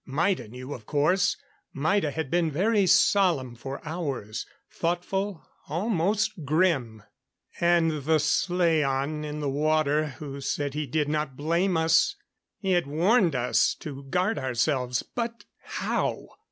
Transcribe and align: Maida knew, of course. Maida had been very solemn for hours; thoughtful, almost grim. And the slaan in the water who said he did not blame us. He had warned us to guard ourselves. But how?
Maida 0.03 0.47
knew, 0.47 0.73
of 0.73 0.87
course. 0.87 1.37
Maida 1.75 2.09
had 2.09 2.31
been 2.31 2.49
very 2.49 2.87
solemn 2.87 3.53
for 3.53 3.79
hours; 3.87 4.47
thoughtful, 4.71 5.45
almost 5.69 6.43
grim. 6.43 7.03
And 7.59 7.91
the 7.91 8.17
slaan 8.19 9.23
in 9.23 9.41
the 9.41 9.47
water 9.47 10.07
who 10.07 10.41
said 10.41 10.73
he 10.73 10.87
did 10.87 11.07
not 11.07 11.37
blame 11.37 11.77
us. 11.77 12.15
He 12.57 12.71
had 12.71 12.87
warned 12.87 13.35
us 13.35 13.75
to 13.75 14.01
guard 14.05 14.39
ourselves. 14.39 15.03
But 15.03 15.45
how? 15.59 16.29